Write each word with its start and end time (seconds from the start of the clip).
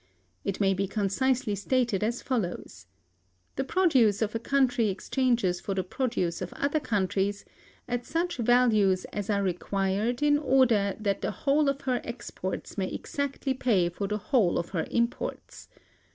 It 0.43 0.59
may 0.59 0.73
be 0.73 0.87
concisely 0.87 1.53
stated 1.53 2.03
as 2.03 2.23
follows: 2.23 2.87
The 3.55 3.63
produce 3.63 4.23
of 4.23 4.33
a 4.33 4.39
country 4.39 4.89
exchanges 4.89 5.61
for 5.61 5.75
the 5.75 5.83
produce 5.83 6.41
of 6.41 6.53
other 6.53 6.79
countries 6.79 7.45
at 7.87 8.03
such 8.07 8.37
values 8.37 9.05
as 9.13 9.29
are 9.29 9.43
required 9.43 10.23
in 10.23 10.39
order 10.39 10.95
that 10.99 11.21
the 11.21 11.29
whole 11.29 11.69
of 11.69 11.81
her 11.81 12.01
exports 12.03 12.79
may 12.79 12.89
exactly 12.91 13.53
pay 13.53 13.89
for 13.89 14.07
the 14.07 14.17
whole 14.17 14.57
of 14.57 14.69
her 14.69 14.87
imports. 14.89 15.67